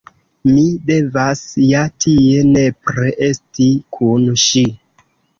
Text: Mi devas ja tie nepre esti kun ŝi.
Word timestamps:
Mi 0.51 0.61
devas 0.85 1.41
ja 1.71 1.83
tie 2.05 2.39
nepre 2.53 3.11
esti 3.27 3.67
kun 3.99 4.25
ŝi. 4.45 4.65